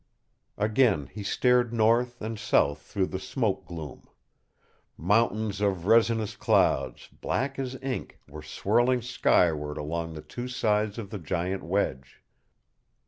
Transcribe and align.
Again 0.57 1.11
he 1.13 1.21
stared 1.21 1.71
north 1.71 2.23
and 2.23 2.39
south 2.39 2.81
through 2.81 3.05
the 3.05 3.19
smoke 3.19 3.67
gloom. 3.67 4.07
Mountains 4.97 5.61
of 5.61 5.85
resinous 5.85 6.35
clouds, 6.35 7.07
black 7.09 7.59
as 7.59 7.77
ink, 7.83 8.17
were 8.27 8.41
swirling 8.41 9.03
skyward 9.03 9.77
along 9.77 10.15
the 10.15 10.23
two 10.23 10.47
sides 10.47 10.97
of 10.97 11.11
the 11.11 11.19
giant 11.19 11.61
wedge. 11.61 12.23